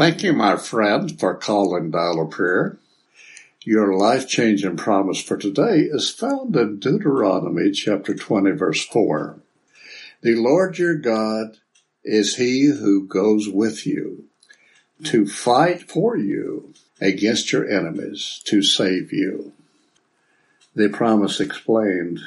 [0.00, 2.78] Thank you, my friend, for calling Dial a Prayer.
[3.64, 9.38] Your life changing promise for today is found in Deuteronomy chapter 20, verse 4.
[10.22, 11.58] The Lord your God
[12.02, 14.24] is he who goes with you
[15.04, 19.52] to fight for you against your enemies to save you.
[20.74, 22.20] The promise explained.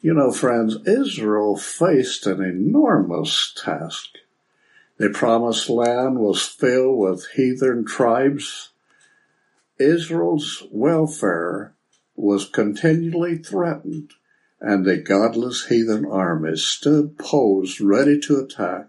[0.00, 4.16] You know, friends, Israel faced an enormous task
[5.00, 8.68] the promised land was filled with heathen tribes.
[9.78, 11.72] Israel's welfare
[12.16, 14.10] was continually threatened,
[14.60, 18.88] and the godless heathen armies stood posed ready to attack.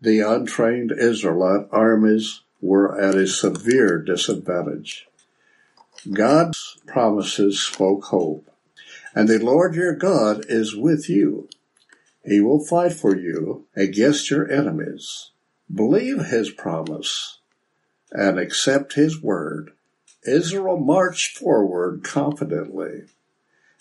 [0.00, 5.08] The untrained Israelite armies were at a severe disadvantage.
[6.08, 8.48] God's promises spoke hope,
[9.12, 11.48] and the Lord your God is with you.
[12.26, 15.30] He will fight for you against your enemies.
[15.72, 17.38] Believe his promise
[18.10, 19.70] and accept his word.
[20.26, 23.02] Israel marched forward confidently.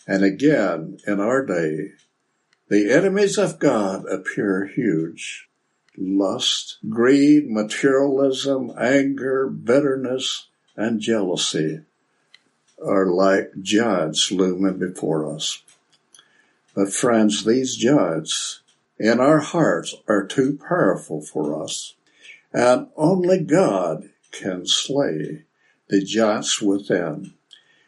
[0.07, 1.93] And again, in our day,
[2.69, 5.47] the enemies of God appear huge.
[5.97, 11.79] Lust, greed, materialism, anger, bitterness, and jealousy
[12.83, 15.63] are like giants looming before us.
[16.75, 18.59] But friends, these giants
[18.99, 21.95] in our hearts are too powerful for us,
[22.53, 25.43] and only God can slay
[25.87, 27.33] the giants within.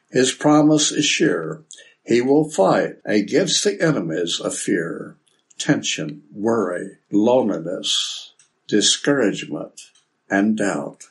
[0.10, 1.64] His promise is sure.
[2.06, 5.18] He will fight against the enemies of fear,
[5.58, 8.32] tension, worry, loneliness,
[8.68, 9.92] discouragement,
[10.30, 11.10] and doubt.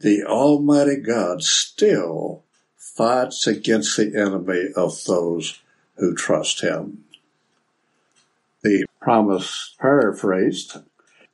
[0.00, 2.44] The Almighty God still
[2.76, 5.60] fights against the enemy of those
[5.96, 7.04] who trust him.
[8.62, 10.78] The promise paraphrased,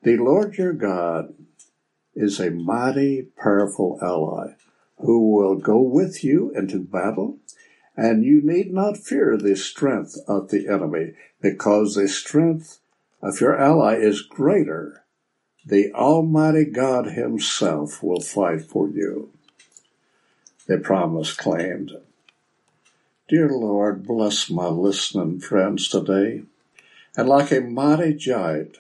[0.03, 1.35] the Lord your God
[2.15, 4.55] is a mighty, powerful ally
[4.99, 7.39] who will go with you into battle,
[7.97, 12.81] and you need not fear the strength of the enemy, because the strength
[13.23, 15.05] of your ally is greater.
[15.65, 19.31] The Almighty God Himself will fight for you.
[20.67, 21.93] The promise claimed.
[23.31, 26.43] Dear Lord, bless my listening friends today.
[27.17, 28.79] And like a mighty giant,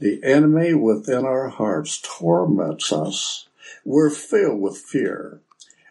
[0.00, 3.46] the enemy within our hearts torments us.
[3.84, 5.38] We're filled with fear.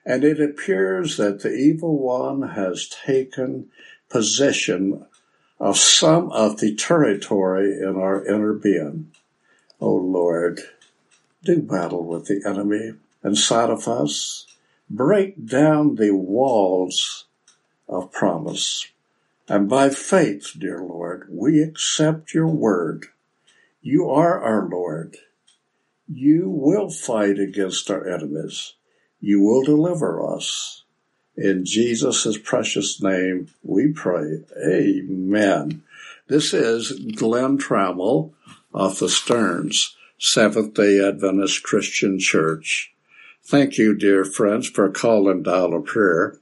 [0.05, 3.69] And it appears that the evil one has taken
[4.09, 5.05] possession
[5.57, 9.13] of some of the territory in our inner being.
[9.79, 10.59] O oh Lord,
[11.45, 14.45] do battle with the enemy inside of us.
[14.89, 17.27] Break down the walls
[17.93, 18.87] of promise.
[19.47, 23.07] And by faith, dear Lord, we accept your word.
[23.81, 25.17] You are our Lord.
[26.07, 28.73] You will fight against our enemies.
[29.19, 30.83] You will deliver us.
[31.35, 34.43] In Jesus' precious name we pray.
[34.65, 35.83] Amen.
[36.27, 38.31] This is Glenn Trammell
[38.73, 42.93] of the Stearns Seventh day Adventist Christian Church.
[43.43, 46.37] Thank you, dear friends, for calling Dial a Prayer.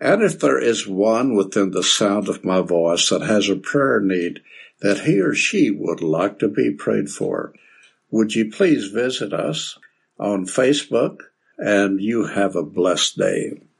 [0.00, 4.00] And if there is one within the sound of my voice that has a prayer
[4.00, 4.42] need
[4.80, 7.54] that he or she would like to be prayed for,
[8.10, 9.78] would you please visit us
[10.18, 11.18] on Facebook
[11.58, 13.60] and you have a blessed day.